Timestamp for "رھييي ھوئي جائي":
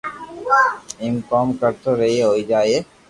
2.01-2.75